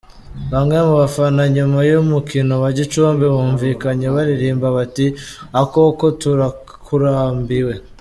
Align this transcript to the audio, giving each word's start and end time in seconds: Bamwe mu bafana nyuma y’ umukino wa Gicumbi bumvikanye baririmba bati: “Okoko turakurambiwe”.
Bamwe 0.51 0.77
mu 0.87 0.93
bafana 1.01 1.41
nyuma 1.55 1.79
y’ 1.89 1.91
umukino 2.03 2.53
wa 2.63 2.69
Gicumbi 2.77 3.25
bumvikanye 3.33 4.07
baririmba 4.15 4.67
bati: 4.77 5.05
“Okoko 5.61 6.05
turakurambiwe”. 6.21 7.73